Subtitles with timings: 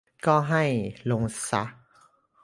[0.25, 0.63] ก็ให้
[1.11, 1.63] ลงซะ